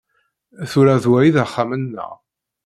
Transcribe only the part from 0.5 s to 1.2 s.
Tura d wa